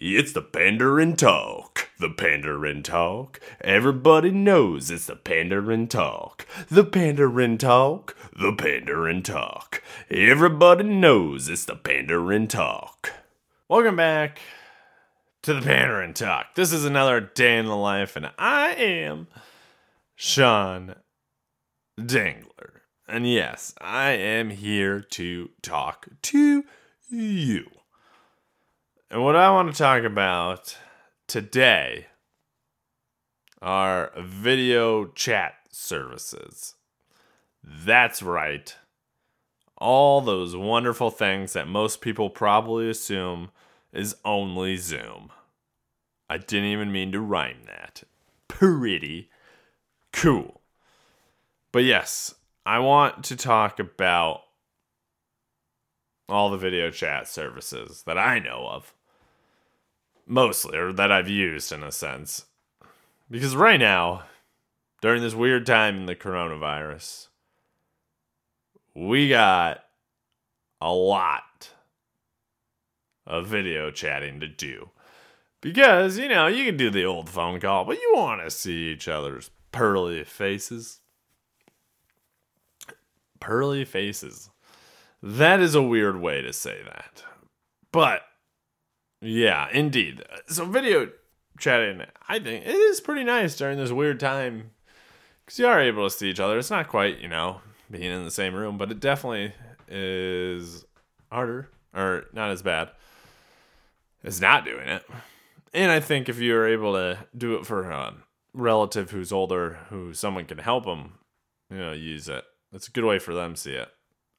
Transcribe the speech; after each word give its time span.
It's 0.00 0.32
the 0.32 0.42
Pandering 0.42 1.16
Talk. 1.16 1.90
The 1.98 2.08
Pandering 2.08 2.84
Talk. 2.84 3.40
Everybody 3.60 4.30
knows 4.30 4.92
it's 4.92 5.06
the 5.06 5.16
Pandering 5.16 5.88
Talk. 5.88 6.46
The 6.70 6.84
Pandering 6.84 7.58
Talk. 7.58 8.14
The 8.32 8.52
Pandering 8.52 9.24
Talk. 9.24 9.82
Everybody 10.08 10.84
knows 10.84 11.48
it's 11.48 11.64
the 11.64 11.74
Pandering 11.74 12.46
Talk. 12.46 13.12
Welcome 13.68 13.96
back 13.96 14.40
to 15.42 15.52
the 15.52 15.62
Pandering 15.62 16.14
Talk. 16.14 16.54
This 16.54 16.72
is 16.72 16.84
another 16.84 17.18
day 17.20 17.58
in 17.58 17.66
the 17.66 17.74
life, 17.74 18.14
and 18.14 18.30
I 18.38 18.74
am 18.74 19.26
Sean 20.14 20.94
Dangler. 22.00 22.82
And 23.08 23.28
yes, 23.28 23.74
I 23.80 24.10
am 24.10 24.50
here 24.50 25.00
to 25.00 25.50
talk 25.60 26.06
to 26.22 26.62
you. 27.10 27.66
And 29.10 29.24
what 29.24 29.36
I 29.36 29.50
want 29.50 29.72
to 29.72 29.78
talk 29.78 30.02
about 30.02 30.76
today 31.26 32.08
are 33.62 34.12
video 34.18 35.06
chat 35.06 35.54
services. 35.70 36.74
That's 37.64 38.22
right. 38.22 38.76
All 39.78 40.20
those 40.20 40.54
wonderful 40.54 41.10
things 41.10 41.54
that 41.54 41.66
most 41.66 42.02
people 42.02 42.28
probably 42.28 42.90
assume 42.90 43.50
is 43.94 44.14
only 44.26 44.76
Zoom. 44.76 45.30
I 46.28 46.36
didn't 46.36 46.68
even 46.68 46.92
mean 46.92 47.10
to 47.12 47.20
rhyme 47.20 47.62
that. 47.64 48.02
Pretty 48.46 49.30
cool. 50.12 50.60
But 51.72 51.84
yes, 51.84 52.34
I 52.66 52.80
want 52.80 53.24
to 53.24 53.36
talk 53.36 53.78
about 53.78 54.42
all 56.28 56.50
the 56.50 56.58
video 56.58 56.90
chat 56.90 57.26
services 57.26 58.02
that 58.02 58.18
I 58.18 58.38
know 58.38 58.68
of 58.68 58.92
mostly, 60.28 60.78
or 60.78 60.92
that 60.92 61.10
I've 61.10 61.28
used 61.28 61.72
in 61.72 61.82
a 61.82 61.90
sense. 61.92 62.44
Because 63.30 63.56
right 63.56 63.80
now, 63.80 64.22
during 65.00 65.22
this 65.22 65.34
weird 65.34 65.66
time 65.66 65.96
in 65.96 66.06
the 66.06 66.14
coronavirus, 66.14 67.28
we 68.94 69.28
got 69.28 69.84
a 70.80 70.92
lot 70.92 71.70
of 73.26 73.46
video 73.46 73.90
chatting 73.90 74.40
to 74.40 74.48
do. 74.48 74.90
Because, 75.60 76.18
you 76.18 76.28
know, 76.28 76.46
you 76.46 76.64
can 76.64 76.76
do 76.76 76.90
the 76.90 77.04
old 77.04 77.28
phone 77.28 77.60
call, 77.60 77.84
but 77.84 78.00
you 78.00 78.12
want 78.14 78.42
to 78.42 78.50
see 78.50 78.88
each 78.88 79.08
other's 79.08 79.50
pearly 79.72 80.22
faces. 80.24 81.00
Pearly 83.40 83.84
faces. 83.84 84.50
That 85.22 85.60
is 85.60 85.74
a 85.74 85.82
weird 85.82 86.20
way 86.20 86.42
to 86.42 86.52
say 86.52 86.80
that. 86.84 87.24
But 87.90 88.22
yeah, 89.20 89.68
indeed. 89.72 90.22
So 90.48 90.64
video 90.64 91.10
chatting, 91.58 92.02
I 92.28 92.38
think 92.38 92.66
it 92.66 92.74
is 92.74 93.00
pretty 93.00 93.24
nice 93.24 93.56
during 93.56 93.78
this 93.78 93.92
weird 93.92 94.20
time 94.20 94.70
because 95.44 95.58
you 95.58 95.66
are 95.66 95.80
able 95.80 96.08
to 96.08 96.14
see 96.14 96.30
each 96.30 96.40
other. 96.40 96.58
It's 96.58 96.70
not 96.70 96.88
quite, 96.88 97.20
you 97.20 97.28
know, 97.28 97.60
being 97.90 98.12
in 98.12 98.24
the 98.24 98.30
same 98.30 98.54
room, 98.54 98.78
but 98.78 98.90
it 98.90 99.00
definitely 99.00 99.52
is 99.88 100.84
harder 101.30 101.68
or 101.94 102.26
not 102.32 102.50
as 102.50 102.62
bad 102.62 102.90
as 104.22 104.40
not 104.40 104.64
doing 104.64 104.88
it. 104.88 105.04
And 105.74 105.90
I 105.90 106.00
think 106.00 106.28
if 106.28 106.38
you're 106.38 106.68
able 106.68 106.94
to 106.94 107.18
do 107.36 107.54
it 107.56 107.66
for 107.66 107.90
a 107.90 108.14
relative 108.52 109.10
who's 109.10 109.32
older, 109.32 109.78
who 109.90 110.14
someone 110.14 110.44
can 110.44 110.58
help 110.58 110.84
them, 110.84 111.14
you 111.70 111.78
know, 111.78 111.92
use 111.92 112.28
it. 112.28 112.44
It's 112.72 112.88
a 112.88 112.90
good 112.90 113.04
way 113.04 113.18
for 113.18 113.34
them 113.34 113.54
to 113.54 113.60
see 113.60 113.72
it. 113.72 113.88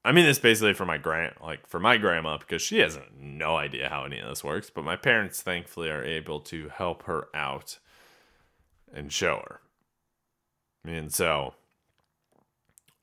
I 0.04 0.12
mean, 0.12 0.24
this 0.24 0.38
basically 0.38 0.72
for 0.72 0.86
my 0.86 0.96
grand, 0.96 1.34
like 1.42 1.66
for 1.66 1.78
my 1.78 1.98
grandma, 1.98 2.38
because 2.38 2.62
she 2.62 2.78
has 2.78 2.98
no 3.18 3.56
idea 3.56 3.88
how 3.88 4.04
any 4.04 4.18
of 4.18 4.28
this 4.28 4.42
works. 4.42 4.70
But 4.70 4.84
my 4.84 4.96
parents, 4.96 5.42
thankfully, 5.42 5.90
are 5.90 6.02
able 6.02 6.40
to 6.40 6.70
help 6.70 7.02
her 7.02 7.28
out 7.34 7.78
and 8.92 9.12
show 9.12 9.42
her. 9.46 9.60
And 10.90 11.12
so 11.12 11.54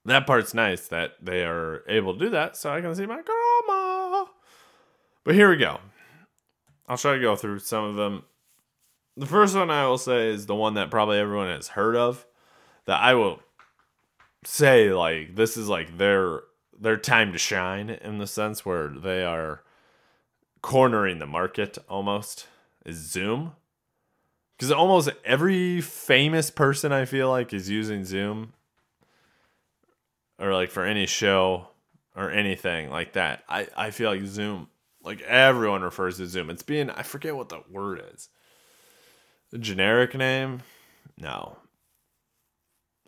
that 0.06 0.26
part's 0.26 0.56
nice 0.56 0.88
that 0.88 1.14
they 1.22 1.44
are 1.44 1.84
able 1.88 2.14
to 2.14 2.20
do 2.20 2.30
that, 2.32 2.58
so 2.58 2.74
I 2.74 2.82
can 2.82 2.96
see 2.96 3.06
my 3.06 3.22
grandma. 3.22 4.26
But 5.24 5.36
here 5.36 5.50
we 5.50 5.58
go. 5.58 5.80
I'll 6.88 6.98
try 6.98 7.14
to 7.14 7.22
go 7.22 7.36
through 7.36 7.60
some 7.60 7.84
of 7.84 7.96
them. 7.96 8.24
The 9.18 9.26
first 9.26 9.56
one 9.56 9.70
I 9.70 9.86
will 9.86 9.98
say 9.98 10.30
is 10.30 10.46
the 10.46 10.56
one 10.56 10.76
that 10.76 10.90
probably 10.90 11.20
everyone 11.20 11.50
has 11.50 11.70
heard 11.70 11.96
of. 11.96 12.26
That 12.86 13.02
I 13.02 13.14
will 13.14 13.42
say 14.46 14.94
like 14.94 15.36
this 15.36 15.58
is 15.58 15.68
like 15.68 15.98
their 15.98 16.42
their 16.80 16.98
time 16.98 17.32
to 17.32 17.38
shine 17.38 17.90
in 17.90 18.18
the 18.18 18.28
sense 18.28 18.66
where 18.66 18.88
they 18.88 19.24
are 19.24 19.62
cornering 20.62 21.20
the 21.20 21.26
market 21.26 21.78
almost 21.90 22.48
is 22.86 22.98
Zoom. 22.98 23.54
Because 24.58 24.72
almost 24.72 25.10
every 25.24 25.82
famous 25.82 26.50
person 26.50 26.92
I 26.92 27.06
feel 27.06 27.30
like 27.30 27.54
is 27.54 27.70
using 27.70 28.06
Zoom 28.06 28.54
or 30.40 30.54
like 30.54 30.72
for 30.72 30.84
any 30.84 31.06
show 31.06 31.68
or 32.16 32.32
anything 32.32 32.90
like 32.90 33.14
that. 33.14 33.44
I, 33.48 33.68
I 33.76 33.92
feel 33.92 34.10
like 34.10 34.26
Zoom, 34.26 34.70
like 35.04 35.22
everyone 35.22 35.84
refers 35.84 36.18
to 36.18 36.28
Zoom. 36.28 36.50
It's 36.50 36.64
being, 36.64 36.90
I 36.90 37.04
forget 37.04 37.36
what 37.36 37.50
the 37.50 37.62
word 37.70 38.02
is. 38.14 38.30
The 39.52 39.60
generic 39.60 40.16
name? 40.16 40.64
No. 41.18 41.58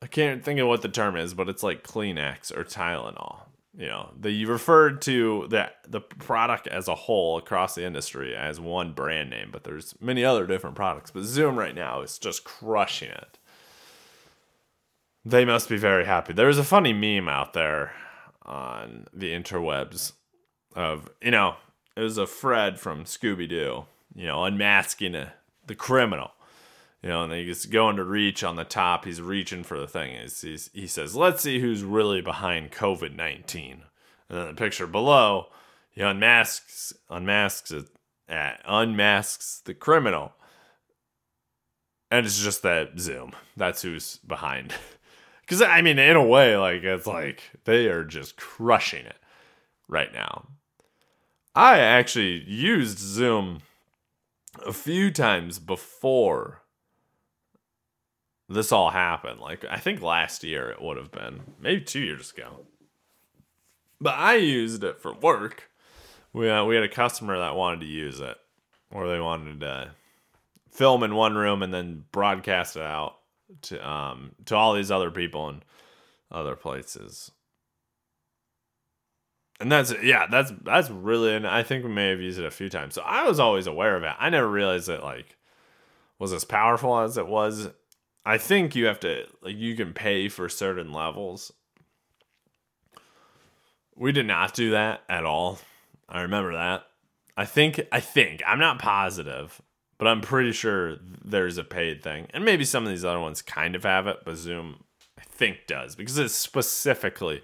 I 0.01 0.07
can't 0.07 0.45
think 0.45 0.59
of 0.59 0.67
what 0.67 0.81
the 0.81 0.87
term 0.87 1.17
is, 1.17 1.33
but 1.33 1.49
it's 1.49 1.63
like 1.63 1.83
Kleenex 1.83 2.55
or 2.55 2.63
Tylenol 2.63 3.48
you 3.79 3.87
know 3.87 4.11
the 4.19 4.45
referred 4.45 5.01
to 5.01 5.47
the 5.49 5.71
the 5.87 6.01
product 6.01 6.67
as 6.67 6.87
a 6.87 6.93
whole 6.93 7.37
across 7.37 7.73
the 7.73 7.85
industry 7.85 8.35
as 8.35 8.59
one 8.59 8.91
brand 8.91 9.29
name 9.29 9.49
but 9.51 9.63
there's 9.63 9.95
many 10.01 10.23
other 10.23 10.45
different 10.45 10.75
products 10.75 11.09
but 11.09 11.23
zoom 11.23 11.57
right 11.57 11.73
now 11.73 12.01
is 12.01 12.19
just 12.19 12.43
crushing 12.43 13.09
it. 13.09 13.39
They 15.25 15.45
must 15.45 15.67
be 15.67 15.77
very 15.77 16.05
happy. 16.05 16.33
There's 16.33 16.57
a 16.57 16.63
funny 16.63 16.93
meme 16.93 17.29
out 17.29 17.53
there 17.53 17.93
on 18.43 19.05
the 19.13 19.31
interwebs 19.31 20.13
of 20.75 21.09
you 21.21 21.31
know 21.31 21.55
it 21.95 22.01
was 22.01 22.17
a 22.17 22.27
fred 22.27 22.79
from 22.79 23.05
scooby-doo 23.05 23.85
you 24.13 24.27
know 24.27 24.43
unmasking 24.43 25.15
a, 25.15 25.33
the 25.67 25.75
criminal 25.75 26.31
you 27.01 27.09
know, 27.09 27.23
and 27.23 27.33
he's 27.33 27.65
going 27.65 27.95
to 27.95 28.03
reach 28.03 28.43
on 28.43 28.55
the 28.55 28.65
top. 28.65 29.05
He's 29.05 29.21
reaching 29.21 29.63
for 29.63 29.79
the 29.79 29.87
thing. 29.87 30.19
He's, 30.19 30.41
he's, 30.41 30.69
he 30.73 30.87
says, 30.87 31.15
"Let's 31.15 31.41
see 31.41 31.59
who's 31.59 31.83
really 31.83 32.21
behind 32.21 32.71
COVID 32.71 33.15
19." 33.15 33.83
And 34.29 34.37
then 34.37 34.47
the 34.47 34.53
picture 34.53 34.87
below, 34.87 35.47
he 35.89 36.01
unmasks 36.01 36.93
unmasks 37.09 37.71
uh, 38.29 38.51
unmasks 38.65 39.63
the 39.63 39.73
criminal, 39.73 40.33
and 42.11 42.25
it's 42.25 42.43
just 42.43 42.63
that 42.63 42.99
Zoom. 42.99 43.31
That's 43.55 43.81
who's 43.81 44.17
behind. 44.17 44.73
Because 45.41 45.63
I 45.63 45.81
mean, 45.81 45.97
in 45.97 46.15
a 46.15 46.23
way, 46.23 46.55
like 46.57 46.83
it's 46.83 47.07
like 47.07 47.41
they 47.65 47.87
are 47.87 48.03
just 48.03 48.37
crushing 48.37 49.03
it 49.07 49.17
right 49.87 50.13
now. 50.13 50.47
I 51.55 51.79
actually 51.79 52.43
used 52.43 52.99
Zoom 52.99 53.61
a 54.63 54.71
few 54.71 55.09
times 55.09 55.57
before 55.57 56.61
this 58.49 58.71
all 58.71 58.89
happened. 58.89 59.39
Like 59.39 59.63
I 59.69 59.77
think 59.77 60.01
last 60.01 60.43
year 60.43 60.69
it 60.69 60.81
would 60.81 60.97
have 60.97 61.11
been, 61.11 61.41
maybe 61.59 61.81
two 61.81 61.99
years 61.99 62.31
ago. 62.31 62.65
But 64.01 64.15
I 64.15 64.35
used 64.35 64.83
it 64.83 65.01
for 65.01 65.13
work. 65.13 65.69
We 66.33 66.49
uh, 66.49 66.65
we 66.65 66.75
had 66.75 66.83
a 66.83 66.89
customer 66.89 67.37
that 67.37 67.55
wanted 67.55 67.81
to 67.81 67.85
use 67.85 68.19
it, 68.19 68.37
or 68.91 69.07
they 69.07 69.19
wanted 69.19 69.59
to 69.61 69.91
film 70.71 71.03
in 71.03 71.15
one 71.15 71.35
room 71.35 71.61
and 71.61 71.73
then 71.73 72.05
broadcast 72.11 72.75
it 72.75 72.83
out 72.83 73.17
to 73.61 73.87
um 73.87 74.31
to 74.45 74.55
all 74.55 74.73
these 74.73 74.91
other 74.91 75.11
people 75.11 75.49
in 75.49 75.63
other 76.31 76.55
places. 76.55 77.31
And 79.59 79.71
that's 79.71 79.93
yeah, 80.01 80.27
that's 80.27 80.51
that's 80.63 80.89
really 80.89 81.35
and 81.35 81.45
I 81.45 81.63
think 81.63 81.83
we 81.83 81.91
may 81.91 82.09
have 82.09 82.21
used 82.21 82.39
it 82.39 82.45
a 82.45 82.51
few 82.51 82.69
times. 82.69 82.95
So 82.95 83.01
I 83.01 83.27
was 83.27 83.39
always 83.39 83.67
aware 83.67 83.95
of 83.95 84.03
it. 84.03 84.13
I 84.17 84.29
never 84.29 84.49
realized 84.49 84.87
it 84.87 85.03
like 85.03 85.35
was 86.17 86.31
as 86.31 86.45
powerful 86.45 86.97
as 86.99 87.17
it 87.17 87.27
was 87.27 87.69
I 88.29 88.37
think 88.37 88.75
you 88.75 88.85
have 88.85 88.99
to 88.99 89.25
like 89.41 89.57
you 89.57 89.75
can 89.75 89.91
pay 89.91 90.29
for 90.29 90.49
certain 90.49 90.93
levels. 90.93 91.51
We 93.95 94.11
did 94.11 94.27
not 94.27 94.53
do 94.53 94.69
that 94.69 95.01
at 95.09 95.25
all. 95.25 95.57
I 96.07 96.21
remember 96.21 96.53
that. 96.53 96.83
I 97.35 97.45
think 97.45 97.81
I 97.91 97.99
think 97.99 98.43
I'm 98.45 98.59
not 98.59 98.77
positive, 98.77 99.59
but 99.97 100.07
I'm 100.07 100.21
pretty 100.21 100.51
sure 100.51 100.97
there's 101.25 101.57
a 101.57 101.63
paid 101.63 102.03
thing. 102.03 102.27
And 102.31 102.45
maybe 102.45 102.65
some 102.65 102.83
of 102.83 102.91
these 102.91 103.03
other 103.03 103.19
ones 103.19 103.41
kind 103.41 103.75
of 103.75 103.81
have 103.81 104.05
it, 104.05 104.17
but 104.23 104.37
Zoom 104.37 104.83
I 105.17 105.23
think 105.23 105.65
does 105.65 105.95
because 105.95 106.19
it's 106.19 106.35
specifically 106.35 107.41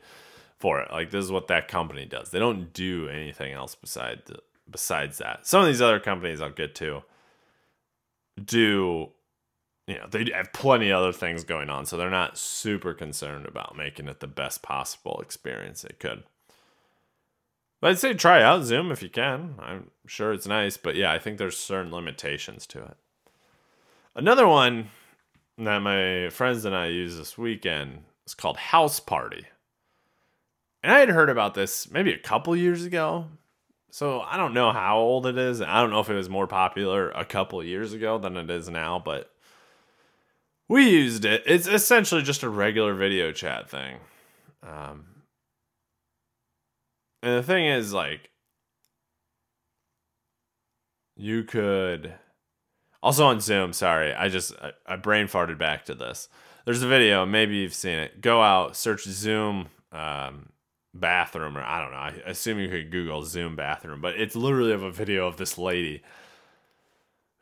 for 0.59 0.81
it. 0.81 0.91
Like 0.91 1.09
this 1.09 1.25
is 1.25 1.31
what 1.31 1.47
that 1.47 1.67
company 1.67 2.05
does. 2.05 2.29
They 2.29 2.37
don't 2.37 2.71
do 2.73 3.09
anything 3.09 3.53
else 3.53 3.73
besides 3.73 4.31
besides 4.69 5.17
that. 5.17 5.47
Some 5.47 5.61
of 5.61 5.65
these 5.67 5.81
other 5.81 5.99
companies 5.99 6.41
I'll 6.41 6.51
get 6.51 6.75
to 6.75 7.01
do 8.39 9.09
you 9.87 9.95
know, 9.95 10.07
they 10.09 10.31
have 10.33 10.51
plenty 10.53 10.89
of 10.89 10.99
other 10.99 11.13
things 11.13 11.43
going 11.43 11.69
on, 11.69 11.85
so 11.85 11.95
they're 11.95 12.09
not 12.09 12.37
super 12.37 12.93
concerned 12.93 13.45
about 13.45 13.77
making 13.77 14.07
it 14.07 14.19
the 14.19 14.27
best 14.27 14.61
possible 14.61 15.19
experience 15.21 15.83
they 15.83 15.95
could. 15.99 16.23
But 17.81 17.91
I'd 17.91 17.99
say 17.99 18.13
try 18.13 18.41
out 18.41 18.63
Zoom 18.63 18.91
if 18.91 19.03
you 19.03 19.09
can. 19.09 19.55
I'm 19.59 19.91
sure 20.07 20.33
it's 20.33 20.47
nice, 20.47 20.75
but 20.75 20.95
yeah, 20.95 21.11
I 21.11 21.19
think 21.19 21.37
there's 21.37 21.57
certain 21.57 21.91
limitations 21.91 22.65
to 22.67 22.83
it. 22.83 22.97
Another 24.15 24.47
one 24.47 24.89
that 25.57 25.79
my 25.79 26.29
friends 26.29 26.65
and 26.65 26.75
I 26.75 26.87
use 26.87 27.17
this 27.17 27.37
weekend 27.37 28.03
is 28.25 28.33
called 28.33 28.57
House 28.57 28.99
Party. 28.99 29.45
And 30.81 30.91
I 30.91 30.99
had 30.99 31.09
heard 31.09 31.29
about 31.29 31.53
this 31.53 31.91
maybe 31.91 32.11
a 32.11 32.17
couple 32.17 32.55
years 32.55 32.85
ago. 32.85 33.27
So 33.91 34.21
I 34.21 34.37
don't 34.37 34.53
know 34.53 34.71
how 34.71 34.97
old 34.97 35.27
it 35.27 35.37
is. 35.37 35.61
I 35.61 35.79
don't 35.79 35.89
know 35.91 35.99
if 35.99 36.09
it 36.09 36.15
was 36.15 36.29
more 36.29 36.47
popular 36.47 37.11
a 37.11 37.23
couple 37.23 37.63
years 37.63 37.93
ago 37.93 38.17
than 38.17 38.35
it 38.35 38.49
is 38.49 38.67
now, 38.67 39.01
but 39.03 39.31
we 40.67 40.89
used 40.89 41.25
it. 41.25 41.43
It's 41.45 41.67
essentially 41.67 42.21
just 42.21 42.43
a 42.43 42.49
regular 42.49 42.93
video 42.93 43.31
chat 43.31 43.69
thing. 43.69 43.97
Um, 44.63 45.05
and 47.21 47.37
the 47.37 47.43
thing 47.43 47.65
is, 47.65 47.93
like, 47.93 48.29
you 51.15 51.43
could 51.43 52.13
also 53.01 53.25
on 53.25 53.39
Zoom. 53.39 53.73
Sorry, 53.73 54.13
I 54.13 54.29
just 54.29 54.53
I, 54.61 54.71
I 54.85 54.95
brain 54.95 55.27
farted 55.27 55.57
back 55.57 55.85
to 55.85 55.95
this. 55.95 56.27
There's 56.65 56.81
a 56.81 56.87
video. 56.87 57.25
Maybe 57.25 57.57
you've 57.57 57.73
seen 57.73 57.99
it. 57.99 58.21
Go 58.21 58.41
out, 58.41 58.75
search 58.75 59.03
Zoom 59.03 59.67
um, 59.91 60.49
bathroom, 60.93 61.57
or 61.57 61.61
I 61.61 61.81
don't 61.81 61.91
know. 61.91 61.97
I 61.97 62.29
assume 62.29 62.59
you 62.59 62.69
could 62.69 62.91
Google 62.91 63.23
Zoom 63.23 63.55
bathroom, 63.55 64.01
but 64.01 64.15
it's 64.15 64.35
literally 64.35 64.73
of 64.73 64.83
a 64.83 64.91
video 64.91 65.27
of 65.27 65.37
this 65.37 65.57
lady 65.57 66.01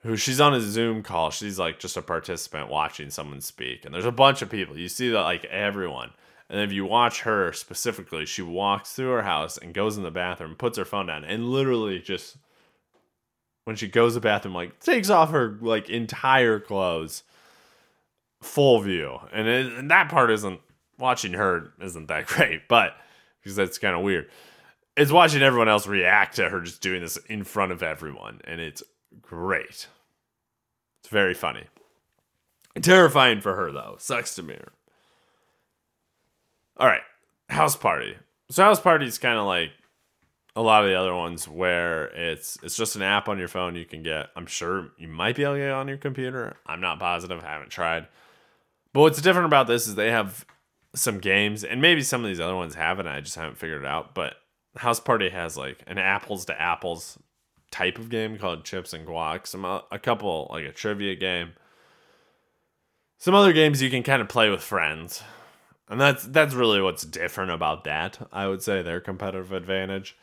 who 0.03 0.17
she's 0.17 0.41
on 0.41 0.53
a 0.53 0.61
Zoom 0.61 1.01
call. 1.01 1.31
She's 1.31 1.57
like 1.57 1.79
just 1.79 1.97
a 1.97 2.01
participant 2.01 2.69
watching 2.69 3.09
someone 3.09 3.41
speak, 3.41 3.85
and 3.85 3.94
there's 3.94 4.05
a 4.05 4.11
bunch 4.11 4.41
of 4.41 4.50
people. 4.50 4.77
You 4.77 4.89
see 4.89 5.09
that 5.09 5.21
like 5.21 5.45
everyone. 5.45 6.11
And 6.50 6.59
if 6.61 6.71
you 6.71 6.85
watch 6.85 7.21
her 7.21 7.53
specifically, 7.53 8.25
she 8.25 8.41
walks 8.41 8.91
through 8.91 9.11
her 9.11 9.23
house 9.23 9.57
and 9.57 9.73
goes 9.73 9.97
in 9.97 10.03
the 10.03 10.11
bathroom, 10.11 10.55
puts 10.55 10.77
her 10.77 10.85
phone 10.85 11.07
down, 11.07 11.23
and 11.23 11.50
literally 11.50 12.00
just 12.00 12.38
when 13.63 13.77
she 13.77 13.88
goes 13.88 14.11
to 14.11 14.19
the 14.19 14.23
bathroom, 14.23 14.53
like 14.53 14.79
takes 14.79 15.09
off 15.09 15.31
her 15.31 15.57
like 15.61 15.89
entire 15.89 16.59
clothes, 16.59 17.23
full 18.41 18.81
view. 18.81 19.19
And, 19.31 19.47
it, 19.47 19.73
and 19.73 19.89
that 19.89 20.09
part 20.09 20.31
isn't 20.31 20.59
watching 21.00 21.33
her 21.33 21.71
isn't 21.81 22.07
that 22.07 22.25
great, 22.27 22.67
but 22.67 22.95
because 23.41 23.55
that's 23.55 23.77
kind 23.77 23.95
of 23.95 24.03
weird. 24.03 24.29
It's 24.95 25.11
watching 25.11 25.41
everyone 25.41 25.69
else 25.69 25.88
react 25.88 26.35
to 26.35 26.50
her 26.50 26.61
just 26.61 26.81
doing 26.81 27.01
this 27.01 27.17
in 27.27 27.45
front 27.45 27.71
of 27.71 27.81
everyone, 27.81 28.41
and 28.44 28.61
it's 28.61 28.83
great. 29.21 29.88
It's 31.00 31.10
very 31.10 31.33
funny. 31.33 31.65
Terrifying 32.81 33.42
for 33.42 33.56
her 33.56 33.71
though. 33.71 33.95
Sucks 34.00 34.36
to 34.36 34.44
me. 34.44 34.57
All 36.77 36.88
right, 36.88 37.01
house 37.50 37.75
party. 37.75 38.15
So 38.50 38.63
house 38.63 38.80
party 38.80 39.06
is 39.06 39.18
kind 39.18 39.38
of 39.38 39.45
like 39.45 39.71
a 40.56 40.62
lot 40.62 40.83
of 40.83 40.89
the 40.89 40.95
other 40.95 41.15
ones 41.15 41.48
where 41.48 42.06
it's 42.07 42.57
it's 42.63 42.75
just 42.75 42.95
an 42.95 43.01
app 43.01 43.27
on 43.27 43.39
your 43.39 43.48
phone 43.48 43.75
you 43.75 43.86
can 43.86 44.04
get. 44.04 44.30
I'm 44.36 44.45
sure 44.45 44.89
you 44.98 45.07
might 45.07 45.36
be 45.36 45.44
able 45.44 45.54
to 45.54 45.60
get 45.60 45.71
on 45.71 45.88
your 45.88 45.98
computer. 45.98 46.56
I'm 46.65 46.81
not 46.81 47.00
positive. 47.00 47.42
Haven't 47.42 47.69
tried. 47.69 48.07
But 48.92 49.01
what's 49.01 49.21
different 49.21 49.48
about 49.48 49.68
this 49.68 49.88
is 49.88 49.95
they 49.95 50.12
have 50.12 50.45
some 50.95 51.19
games, 51.19 51.63
and 51.63 51.81
maybe 51.81 52.01
some 52.04 52.24
of 52.24 52.27
these 52.27 52.39
other 52.39 52.56
ones 52.56 52.75
have 52.75 53.00
it. 53.00 53.07
I 53.07 53.19
just 53.19 53.36
haven't 53.36 53.57
figured 53.57 53.83
it 53.83 53.88
out. 53.88 54.13
But 54.13 54.36
House 54.75 55.00
Party 55.00 55.30
has 55.30 55.57
like 55.57 55.83
an 55.88 55.98
apples 55.98 56.45
to 56.45 56.62
apples 56.62 57.18
type 57.73 57.97
of 57.97 58.09
game 58.09 58.37
called 58.37 58.63
Chips 58.63 58.93
and 58.93 59.05
Guac. 59.07 59.47
Some 59.47 59.65
uh, 59.65 59.81
a 59.91 59.97
couple 59.97 60.47
like 60.51 60.63
a 60.63 60.71
trivia 60.71 61.15
game. 61.15 61.53
Some 63.17 63.33
other 63.33 63.51
games 63.51 63.81
you 63.81 63.89
can 63.89 64.03
kind 64.03 64.21
of 64.21 64.29
play 64.29 64.49
with 64.49 64.61
friends. 64.61 65.23
And 65.89 65.99
that's 65.99 66.23
that's 66.23 66.53
really 66.53 66.81
what's 66.81 67.03
different 67.03 67.51
about 67.51 67.83
that. 67.85 68.27
I 68.31 68.47
would 68.47 68.61
say 68.61 68.81
their 68.81 69.01
competitive 69.01 69.51
advantage 69.51 70.15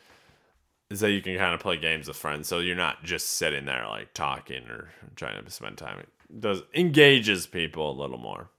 is 0.89 1.01
that 1.01 1.11
you 1.11 1.21
can 1.21 1.37
kind 1.37 1.53
of 1.53 1.59
play 1.59 1.77
games 1.77 2.07
with 2.07 2.17
friends, 2.17 2.47
so 2.47 2.59
you're 2.59 2.75
not 2.75 3.03
just 3.03 3.31
sitting 3.31 3.65
there 3.65 3.85
like 3.87 4.13
talking 4.13 4.67
or 4.67 4.89
trying 5.15 5.43
to 5.43 5.51
spend 5.51 5.77
time. 5.77 5.99
It 5.99 6.41
does 6.41 6.63
engages 6.73 7.47
people 7.47 7.91
a 7.91 7.99
little 8.01 8.17
more. 8.17 8.49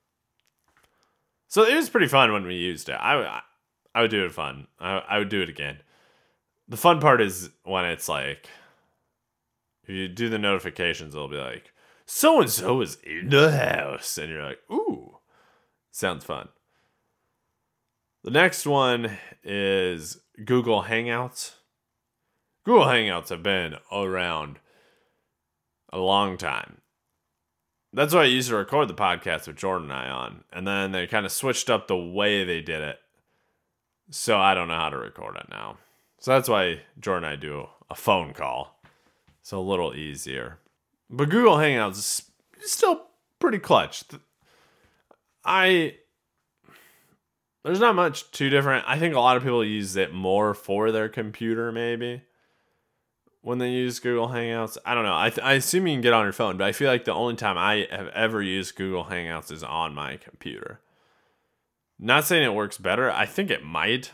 So 1.48 1.64
it 1.64 1.74
was 1.74 1.90
pretty 1.90 2.08
fun 2.08 2.32
when 2.32 2.46
we 2.46 2.54
used 2.56 2.88
it. 2.88 2.96
I 2.98 3.40
I 3.94 4.02
would 4.02 4.10
do 4.10 4.24
it 4.24 4.32
fun. 4.32 4.66
I 4.78 4.98
I 5.08 5.18
would 5.18 5.30
do 5.30 5.40
it 5.40 5.48
again. 5.48 5.78
The 6.68 6.76
fun 6.76 7.00
part 7.00 7.20
is 7.22 7.50
when 7.64 7.84
it's 7.86 8.08
like 8.08 8.48
if 9.82 9.90
you 9.90 10.08
do 10.08 10.28
the 10.28 10.38
notifications, 10.38 11.14
it'll 11.14 11.28
be 11.28 11.36
like 11.36 11.72
so 12.06 12.40
and 12.40 12.50
so 12.50 12.80
is 12.80 12.98
in 13.04 13.28
the 13.30 13.52
house, 13.52 14.18
and 14.18 14.30
you're 14.30 14.44
like, 14.44 14.60
ooh, 14.70 15.18
sounds 15.90 16.24
fun. 16.24 16.48
The 18.24 18.30
next 18.30 18.66
one 18.66 19.18
is 19.42 20.20
Google 20.44 20.84
Hangouts. 20.84 21.54
Google 22.64 22.84
Hangouts 22.84 23.30
have 23.30 23.42
been 23.42 23.76
around 23.90 24.60
a 25.92 25.98
long 25.98 26.36
time. 26.36 26.78
That's 27.92 28.14
why 28.14 28.22
I 28.22 28.26
used 28.26 28.48
to 28.48 28.56
record 28.56 28.88
the 28.88 28.94
podcast 28.94 29.46
with 29.46 29.56
Jordan 29.56 29.90
and 29.90 30.00
I 30.00 30.08
on. 30.08 30.44
And 30.52 30.66
then 30.66 30.92
they 30.92 31.06
kind 31.06 31.26
of 31.26 31.32
switched 31.32 31.68
up 31.68 31.88
the 31.88 31.96
way 31.96 32.44
they 32.44 32.60
did 32.60 32.80
it. 32.80 32.98
So 34.10 34.38
I 34.38 34.54
don't 34.54 34.68
know 34.68 34.76
how 34.76 34.88
to 34.88 34.96
record 34.96 35.36
it 35.36 35.46
now. 35.50 35.78
So 36.18 36.30
that's 36.30 36.48
why 36.48 36.82
Jordan 37.00 37.24
and 37.24 37.32
I 37.32 37.36
do 37.36 37.66
a 37.90 37.94
phone 37.94 38.32
call. 38.32 38.78
So 39.42 39.58
a 39.58 39.60
little 39.60 39.94
easier. 39.94 40.58
But 41.10 41.28
Google 41.28 41.56
Hangouts 41.56 41.98
is 41.98 42.22
still 42.60 43.06
pretty 43.38 43.58
clutch. 43.58 44.04
I 45.44 45.96
there's 47.64 47.80
not 47.80 47.94
much 47.94 48.30
too 48.30 48.50
different. 48.50 48.84
I 48.88 48.98
think 48.98 49.14
a 49.14 49.20
lot 49.20 49.36
of 49.36 49.42
people 49.42 49.64
use 49.64 49.94
it 49.96 50.12
more 50.12 50.54
for 50.54 50.90
their 50.90 51.08
computer 51.08 51.70
maybe 51.70 52.22
when 53.40 53.58
they 53.58 53.70
use 53.70 54.00
Google 54.00 54.28
Hangouts. 54.28 54.78
I 54.84 54.94
don't 54.94 55.04
know. 55.04 55.16
I, 55.16 55.30
th- 55.30 55.44
I 55.44 55.54
assume 55.54 55.86
you 55.86 55.94
can 55.94 56.00
get 56.00 56.12
on 56.12 56.24
your 56.24 56.32
phone, 56.32 56.56
but 56.56 56.66
I 56.66 56.72
feel 56.72 56.88
like 56.88 57.04
the 57.04 57.12
only 57.12 57.36
time 57.36 57.58
I 57.58 57.86
have 57.90 58.08
ever 58.08 58.42
used 58.42 58.76
Google 58.76 59.04
Hangouts 59.04 59.52
is 59.52 59.62
on 59.62 59.94
my 59.94 60.16
computer. 60.16 60.80
Not 61.98 62.24
saying 62.24 62.42
it 62.42 62.54
works 62.54 62.78
better. 62.78 63.10
I 63.10 63.26
think 63.26 63.50
it 63.50 63.64
might, 63.64 64.12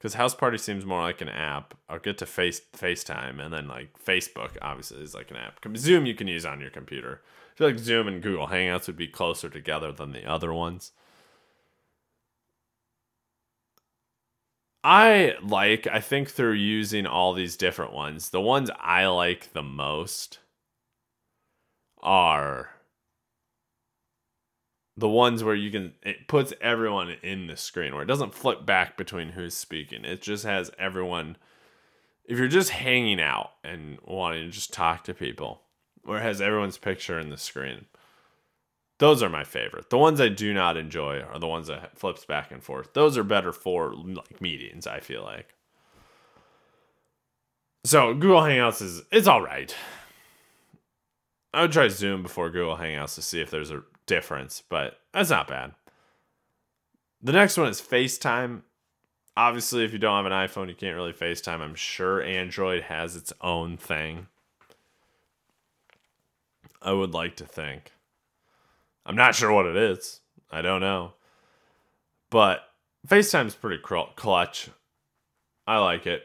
because 0.00 0.14
House 0.14 0.34
Party 0.34 0.56
seems 0.56 0.86
more 0.86 1.02
like 1.02 1.20
an 1.20 1.28
app. 1.28 1.74
I'll 1.86 1.98
get 1.98 2.16
to 2.18 2.26
Face 2.26 2.62
FaceTime, 2.72 3.38
and 3.38 3.52
then 3.52 3.68
like 3.68 4.02
Facebook 4.02 4.56
obviously 4.62 5.02
is 5.02 5.14
like 5.14 5.30
an 5.30 5.36
app. 5.36 5.60
Zoom 5.76 6.06
you 6.06 6.14
can 6.14 6.26
use 6.26 6.46
on 6.46 6.58
your 6.60 6.70
computer. 6.70 7.20
I 7.52 7.58
feel 7.58 7.66
like 7.68 7.78
Zoom 7.78 8.08
and 8.08 8.22
Google 8.22 8.46
Hangouts 8.48 8.86
would 8.86 8.96
be 8.96 9.08
closer 9.08 9.50
together 9.50 9.92
than 9.92 10.12
the 10.12 10.24
other 10.24 10.54
ones. 10.54 10.92
I 14.82 15.34
like, 15.42 15.86
I 15.86 16.00
think 16.00 16.30
through 16.30 16.52
using 16.54 17.04
all 17.06 17.34
these 17.34 17.56
different 17.56 17.92
ones, 17.92 18.30
the 18.30 18.40
ones 18.40 18.70
I 18.80 19.06
like 19.08 19.52
the 19.52 19.62
most 19.62 20.38
are 22.02 22.70
the 24.96 25.08
ones 25.08 25.44
where 25.44 25.54
you 25.54 25.70
can, 25.70 25.92
puts 26.30 26.52
everyone 26.60 27.16
in 27.24 27.48
the 27.48 27.56
screen, 27.56 27.92
where 27.92 28.04
it 28.04 28.06
doesn't 28.06 28.32
flip 28.32 28.64
back 28.64 28.96
between 28.96 29.30
who's 29.30 29.52
speaking. 29.52 30.04
It 30.04 30.22
just 30.22 30.44
has 30.44 30.70
everyone, 30.78 31.36
if 32.24 32.38
you're 32.38 32.46
just 32.46 32.70
hanging 32.70 33.20
out 33.20 33.50
and 33.64 33.98
wanting 34.04 34.44
to 34.44 34.50
just 34.52 34.72
talk 34.72 35.02
to 35.04 35.12
people, 35.12 35.62
where 36.04 36.20
it 36.20 36.22
has 36.22 36.40
everyone's 36.40 36.78
picture 36.78 37.18
in 37.18 37.30
the 37.30 37.36
screen. 37.36 37.86
Those 38.98 39.24
are 39.24 39.28
my 39.28 39.42
favorite. 39.42 39.90
The 39.90 39.98
ones 39.98 40.20
I 40.20 40.28
do 40.28 40.54
not 40.54 40.76
enjoy 40.76 41.20
are 41.20 41.40
the 41.40 41.48
ones 41.48 41.66
that 41.66 41.98
flips 41.98 42.24
back 42.24 42.52
and 42.52 42.62
forth. 42.62 42.92
Those 42.92 43.18
are 43.18 43.24
better 43.24 43.52
for 43.52 43.92
like 43.92 44.40
meetings, 44.40 44.86
I 44.86 45.00
feel 45.00 45.24
like. 45.24 45.56
So 47.84 48.14
Google 48.14 48.42
Hangouts 48.42 48.82
is 48.82 49.02
it's 49.10 49.26
all 49.26 49.42
right. 49.42 49.74
I 51.52 51.62
would 51.62 51.72
try 51.72 51.88
Zoom 51.88 52.22
before 52.22 52.50
Google 52.50 52.76
Hangouts 52.76 53.16
to 53.16 53.22
see 53.22 53.40
if 53.40 53.50
there's 53.50 53.72
a 53.72 53.82
difference, 54.06 54.62
but 54.68 55.00
that's 55.12 55.30
not 55.30 55.48
bad. 55.48 55.72
The 57.22 57.32
next 57.32 57.56
one 57.56 57.68
is 57.68 57.80
FaceTime. 57.80 58.62
Obviously, 59.36 59.84
if 59.84 59.92
you 59.92 59.98
don't 59.98 60.24
have 60.24 60.26
an 60.26 60.48
iPhone, 60.48 60.68
you 60.68 60.74
can't 60.74 60.96
really 60.96 61.12
FaceTime. 61.12 61.60
I'm 61.60 61.74
sure 61.74 62.22
Android 62.22 62.84
has 62.84 63.16
its 63.16 63.32
own 63.40 63.76
thing. 63.76 64.26
I 66.82 66.92
would 66.92 67.12
like 67.12 67.36
to 67.36 67.44
think. 67.44 67.92
I'm 69.04 69.16
not 69.16 69.34
sure 69.34 69.52
what 69.52 69.66
it 69.66 69.76
is. 69.76 70.20
I 70.50 70.62
don't 70.62 70.80
know. 70.80 71.14
But 72.30 72.62
FaceTime's 73.06 73.54
pretty 73.54 73.82
clutch. 73.82 74.70
I 75.66 75.78
like 75.78 76.06
it. 76.06 76.22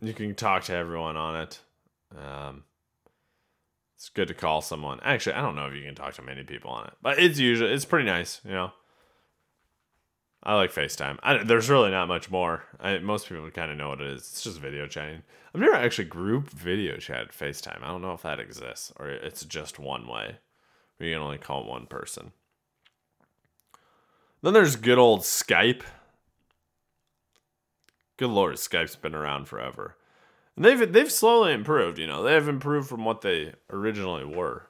You 0.00 0.12
can 0.12 0.34
talk 0.34 0.64
to 0.64 0.74
everyone 0.74 1.16
on 1.16 1.36
it. 1.36 1.60
Um, 2.16 2.64
it's 3.96 4.08
good 4.08 4.28
to 4.28 4.34
call 4.34 4.60
someone. 4.62 5.00
Actually, 5.02 5.36
I 5.36 5.42
don't 5.42 5.54
know 5.54 5.66
if 5.66 5.74
you 5.74 5.84
can 5.84 5.94
talk 5.94 6.14
to 6.14 6.22
many 6.22 6.42
people 6.42 6.70
on 6.70 6.86
it, 6.86 6.94
but 7.00 7.18
it's 7.18 7.38
usually 7.38 7.72
it's 7.72 7.84
pretty 7.84 8.06
nice. 8.06 8.40
You 8.44 8.50
know, 8.52 8.72
I 10.42 10.56
like 10.56 10.72
FaceTime. 10.72 11.18
I, 11.22 11.44
there's 11.44 11.70
really 11.70 11.90
not 11.90 12.08
much 12.08 12.30
more. 12.30 12.64
I, 12.80 12.98
most 12.98 13.28
people 13.28 13.48
kind 13.50 13.70
of 13.70 13.76
know 13.76 13.90
what 13.90 14.00
it 14.00 14.08
is. 14.08 14.22
It's 14.22 14.42
just 14.42 14.58
video 14.58 14.86
chatting. 14.88 15.22
I've 15.54 15.60
never 15.60 15.76
actually 15.76 16.06
group 16.06 16.50
video 16.50 16.96
chat 16.96 17.30
FaceTime. 17.30 17.82
I 17.82 17.88
don't 17.88 18.02
know 18.02 18.14
if 18.14 18.22
that 18.22 18.40
exists 18.40 18.92
or 18.98 19.08
it's 19.08 19.44
just 19.44 19.78
one 19.78 20.08
way. 20.08 20.38
You 20.98 21.12
can 21.12 21.22
only 21.22 21.38
call 21.38 21.64
one 21.64 21.86
person. 21.86 22.32
Then 24.42 24.52
there's 24.52 24.76
good 24.76 24.98
old 24.98 25.20
Skype. 25.20 25.82
good 28.16 28.30
lord, 28.30 28.56
Skype's 28.56 28.96
been 28.96 29.14
around 29.14 29.46
forever. 29.46 29.96
And 30.56 30.64
they've 30.64 30.92
they've 30.92 31.10
slowly 31.10 31.52
improved, 31.52 31.98
you 31.98 32.06
know. 32.06 32.22
They've 32.22 32.48
improved 32.48 32.88
from 32.88 33.04
what 33.04 33.22
they 33.22 33.54
originally 33.70 34.24
were. 34.24 34.68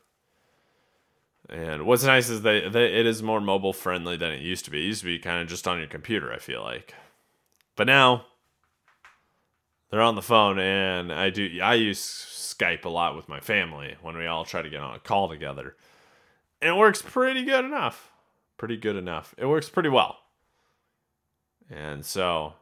And 1.49 1.85
what's 1.85 2.05
nice 2.05 2.29
is 2.29 2.43
they, 2.43 2.69
they 2.69 3.01
it 3.01 3.07
is 3.07 3.23
more 3.23 3.41
mobile 3.41 3.73
friendly 3.73 4.17
than 4.17 4.31
it 4.33 4.41
used 4.41 4.65
to 4.67 4.71
be. 4.71 4.83
It 4.83 4.87
used 4.87 5.01
to 5.01 5.07
be 5.07 5.19
kind 5.19 5.43
of 5.43 5.49
just 5.49 5.67
on 5.69 5.79
your 5.79 5.89
computer, 5.89 6.33
I 6.33 6.39
feel 6.39 6.63
like. 6.63 6.95
But 7.77 7.87
now 7.87 8.27
they're 9.91 10.01
on 10.01 10.15
the 10.15 10.23
phone 10.23 10.59
and 10.59 11.13
I 11.13 11.31
do 11.31 11.61
I 11.63 11.75
use 11.75 12.01
Skype 12.01 12.85
a 12.85 12.89
lot 12.89 13.17
with 13.17 13.29
my 13.29 13.41
family 13.41 13.97
when 14.03 14.17
we 14.17 14.27
all 14.27 14.45
try 14.45 14.63
to 14.63 14.71
get 14.71 14.81
on 14.81 14.95
a 14.95 15.01
call 15.01 15.29
together. 15.29 15.77
And 16.61 16.71
it 16.71 16.79
works 16.79 17.03
pretty 17.03 17.45
good 17.45 17.65
enough. 17.65 18.11
Pretty 18.57 18.77
good 18.77 18.97
enough. 18.97 19.35
It 19.37 19.47
works 19.47 19.69
pretty 19.69 19.89
well. 19.89 20.19
And 21.69 22.05
so 22.07 22.55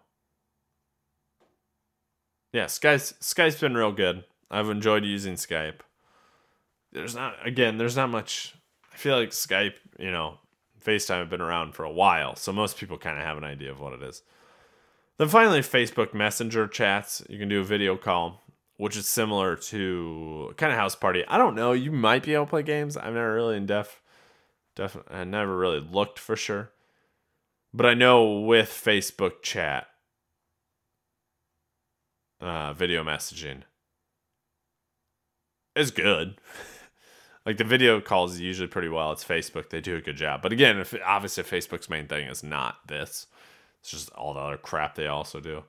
yeah, 2.53 2.65
Skype's 2.65 3.15
Skype's 3.21 3.61
been 3.61 3.75
real 3.75 3.93
good. 3.93 4.25
I've 4.51 4.71
enjoyed 4.71 5.05
using 5.05 5.35
Skype. 5.35 5.81
There's 6.93 7.15
not 7.15 7.35
again, 7.47 7.79
there's 7.79 7.97
not 7.97 8.11
much 8.11 8.55
feel 9.01 9.17
like 9.17 9.31
Skype, 9.31 9.75
you 9.99 10.11
know, 10.11 10.39
FaceTime 10.85 11.19
have 11.19 11.31
been 11.31 11.41
around 11.41 11.75
for 11.75 11.85
a 11.85 11.93
while, 11.93 12.37
so 12.37 12.53
most 12.53 12.77
people 12.77 12.99
kind 12.99 13.19
of 13.19 13.25
have 13.25 13.39
an 13.39 13.45
idea 13.45 13.71
of 13.71 13.81
what 13.81 13.93
it 13.93 14.03
is. 14.03 14.23
Then 15.19 15.29
finally, 15.29 15.61
Facebook 15.61 16.15
Messenger 16.15 16.69
chats. 16.69 17.23
You 17.29 17.39
can 17.39 17.49
do 17.49 17.61
a 17.61 17.65
video 17.65 17.97
call, 17.97 18.43
which 18.77 18.97
is 18.97 19.09
similar 19.09 19.57
to 19.57 20.55
kind 20.57 20.73
of 20.73 20.79
House 20.79 20.95
Party. 20.95 21.25
I 21.27 21.39
don't 21.39 21.55
know. 21.55 21.73
You 21.73 21.93
might 21.93 22.23
be 22.23 22.35
able 22.35 22.47
to 22.47 22.51
play 22.51 22.63
games. 22.63 22.97
I'm 22.97 23.15
never 23.15 23.35
really 23.35 23.57
in 23.57 23.67
def, 23.67 24.01
def. 24.77 24.97
I 25.11 25.25
never 25.25 25.57
really 25.57 25.81
looked 25.81 26.19
for 26.19 26.37
sure, 26.37 26.71
but 27.73 27.87
I 27.87 27.95
know 27.95 28.41
with 28.41 28.69
Facebook 28.69 29.43
chat, 29.43 29.87
uh, 32.41 32.73
video 32.73 33.03
messaging 33.03 33.63
is 35.75 35.91
good. 35.91 36.39
like 37.47 37.57
the 37.57 37.65
video 37.65 38.01
calls 38.01 38.39
usually 38.39 38.69
pretty 38.69 38.89
well. 38.89 39.13
It's 39.13 39.25
Facebook; 39.25 39.71
they 39.71 39.81
do 39.81 39.97
a 39.97 40.01
good 40.01 40.17
job. 40.17 40.43
But 40.43 40.53
again, 40.53 40.79
if 40.79 40.95
obviously 41.05 41.45
Facebook's 41.45 41.89
main 41.89 42.07
thing 42.07 42.29
is 42.29 42.43
not 42.43 42.87
this, 42.87 43.27
it's 43.81 43.91
just 43.91 44.11
all 44.11 44.35
the 44.35 44.41
other 44.41 44.57
crap 44.57 44.95
they 44.95 45.07
also 45.07 45.41
do. 45.41 45.65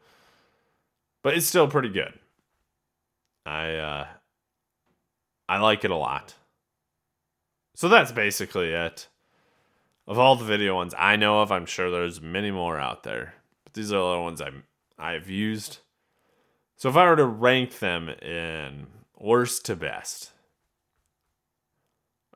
But 1.24 1.36
it's 1.36 1.46
still 1.46 1.68
pretty 1.68 1.90
good. 1.90 2.14
I 3.46 3.76
uh 3.76 4.08
I 5.48 5.58
like 5.58 5.84
it 5.84 5.92
a 5.92 5.96
lot. 5.96 6.36
So 7.76 7.90
that's 7.90 8.12
basically 8.12 8.70
it. 8.70 9.08
Of 10.08 10.20
all 10.20 10.36
the 10.36 10.46
video 10.46 10.76
ones 10.76 10.94
I 10.98 11.16
know 11.16 11.42
of, 11.42 11.52
I'm 11.52 11.66
sure 11.66 11.90
there's 11.90 12.22
many 12.22 12.52
more 12.52 12.80
out 12.80 13.04
there. 13.04 13.36
But 13.64 13.74
these 13.74 13.94
are 13.94 14.16
the 14.16 14.22
ones 14.22 14.42
I'm 14.42 14.64
I've 15.00 15.30
used. 15.30 15.80
So 16.76 16.90
if 16.90 16.98
I 16.98 17.08
were 17.08 17.16
to 17.16 17.26
rank 17.26 17.80
them 17.80 18.10
in 18.10 18.88
worst 19.20 19.66
to 19.66 19.76
best, 19.76 20.32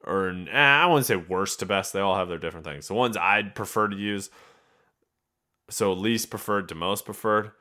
or 0.06 0.30
eh, 0.30 0.58
I 0.58 0.86
wouldn't 0.86 1.06
say 1.06 1.16
worst 1.16 1.60
to 1.60 1.66
best, 1.66 1.94
they 1.94 2.00
all 2.00 2.16
have 2.16 2.30
their 2.30 2.38
different 2.38 2.66
things. 2.66 2.88
The 2.88 2.94
ones 2.94 3.18
I'd 3.18 3.56
prefer 3.56 3.88
to 3.88 3.98
use 3.98 4.30
so 5.70 5.94
least 5.94 6.30
preferred 6.30 6.70
to 6.70 6.76
most 6.76 7.06
preferred. 7.06 7.52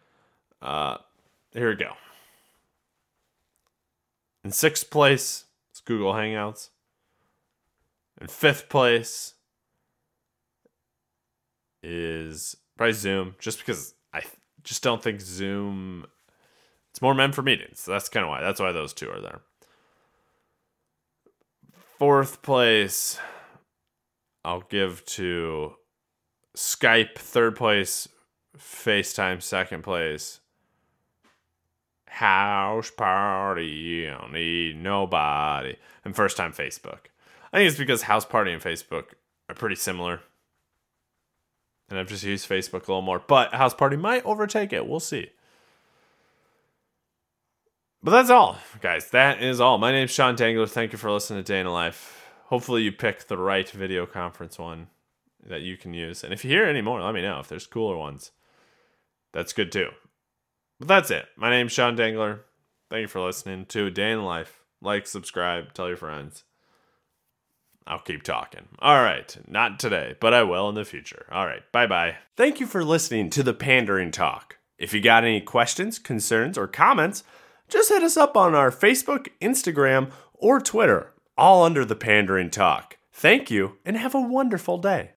Uh, 0.61 0.99
here 1.53 1.71
we 1.71 1.77
go. 1.77 1.93
In 4.45 4.51
sixth 4.51 4.91
place, 4.91 5.45
it's 5.71 5.81
Google 5.81 6.13
Hangouts. 6.13 6.69
In 8.21 8.27
fifth 8.27 8.69
place 8.69 9.35
is 11.83 12.57
probably 12.77 12.93
Zoom, 12.93 13.37
just 13.39 13.59
because 13.59 13.95
I 14.13 14.23
just 14.63 14.83
don't 14.83 15.03
think 15.03 15.21
Zoom. 15.21 16.07
It's 16.91 17.03
more 17.03 17.15
meant 17.15 17.35
for 17.35 17.43
meetings. 17.43 17.81
So 17.81 17.93
that's 17.93 18.09
kind 18.09 18.25
of 18.25 18.31
why. 18.31 18.41
That's 18.41 18.61
why 18.61 18.73
those 18.73 18.93
two 18.93 19.11
are 19.11 19.21
there. 19.21 19.41
Fourth 22.05 22.43
place, 22.43 23.19
I'll 24.45 24.61
give 24.61 25.07
to 25.07 25.77
Skype 26.55 27.17
third 27.17 27.57
place, 27.57 28.07
FaceTime 28.59 29.43
second 29.43 29.85
place. 29.85 30.41
House 32.07 32.91
party, 32.91 33.69
you 33.69 34.11
don't 34.11 34.35
need 34.35 34.77
nobody. 34.77 35.77
And 36.05 36.15
first 36.15 36.37
time 36.37 36.53
Facebook. 36.53 37.07
I 37.55 37.57
think 37.57 37.71
it's 37.71 37.79
because 37.79 38.03
House 38.03 38.27
Party 38.27 38.53
and 38.53 38.63
Facebook 38.63 39.15
are 39.49 39.55
pretty 39.55 39.77
similar. 39.77 40.21
And 41.89 41.99
I've 41.99 42.09
just 42.09 42.23
used 42.23 42.47
Facebook 42.47 42.87
a 42.87 42.93
little 42.93 43.01
more. 43.01 43.19
But 43.19 43.55
House 43.55 43.73
Party 43.73 43.97
might 43.97 44.27
overtake 44.27 44.75
it. 44.75 44.87
We'll 44.87 45.01
see. 45.01 45.31
But 48.05 48.11
that's 48.11 48.29
all, 48.29 48.59
guys. 48.83 49.09
That 49.13 49.43
is 49.43 49.61
all. 49.61 49.79
My 49.79 49.91
name's 49.91 50.11
Sean 50.11 50.37
Dangler. 50.37 50.67
Thank 50.67 50.93
you 50.93 50.99
for 50.99 51.11
listening 51.11 51.43
to 51.43 51.53
Day 51.53 51.59
in 51.59 51.65
a 51.65 51.73
Life. 51.73 52.29
Hopefully, 52.49 52.83
you 52.83 52.93
picked 52.93 53.29
the 53.29 53.39
right 53.39 53.69
video 53.71 54.05
conference 54.05 54.59
one 54.59 54.89
that 55.43 55.63
you 55.63 55.79
can 55.79 55.95
use. 55.95 56.23
And 56.23 56.31
if 56.31 56.45
you 56.45 56.51
hear 56.51 56.67
any 56.67 56.83
more, 56.83 57.01
let 57.01 57.15
me 57.15 57.23
know. 57.23 57.41
If 57.41 57.49
there's 57.49 57.67
cooler 57.67 57.97
ones, 57.97 58.31
that's 59.33 59.55
good 59.55 59.73
too. 59.73 59.89
But 60.79 60.89
that's 60.89 61.11
it. 61.11 61.25
My 61.39 61.49
name's 61.49 61.73
Sean 61.73 61.97
Dangler. 61.97 62.41
Thank 62.91 63.01
you 63.01 63.09
for 63.09 63.23
listening 63.23 63.65
to 63.67 63.89
Day 63.89 64.11
in 64.11 64.23
Life. 64.23 64.61
Like, 64.83 65.07
subscribe, 65.07 65.73
tell 65.73 65.89
your 65.89 65.97
friends. 65.97 66.45
I'll 67.87 68.01
keep 68.01 68.23
talking. 68.23 68.69
All 68.81 69.03
right, 69.03 69.35
not 69.49 69.81
today, 69.81 70.15
but 70.21 70.35
I 70.35 70.43
will 70.43 70.69
in 70.69 70.75
the 70.75 70.85
future. 70.85 71.25
All 71.33 71.47
right, 71.47 71.63
bye 71.73 71.87
bye. 71.87 72.17
Thank 72.37 72.61
you 72.61 72.67
for 72.67 72.85
listening 72.85 73.31
to 73.31 73.43
the 73.43 73.55
Pandering 73.55 74.11
Talk. 74.11 74.59
If 74.77 74.93
you 74.93 75.01
got 75.01 75.25
any 75.25 75.41
questions, 75.41 75.99
concerns, 75.99 76.59
or 76.59 76.67
comments, 76.67 77.25
just 77.69 77.89
hit 77.89 78.03
us 78.03 78.17
up 78.17 78.37
on 78.37 78.55
our 78.55 78.71
Facebook, 78.71 79.29
Instagram, 79.41 80.11
or 80.35 80.61
Twitter, 80.61 81.13
all 81.37 81.65
under 81.65 81.85
the 81.85 81.97
Pandering 81.97 82.51
Talk. 82.51 82.97
Thank 83.13 83.51
you, 83.51 83.79
and 83.85 83.97
have 83.97 84.15
a 84.15 84.21
wonderful 84.21 84.79
day. 84.79 85.13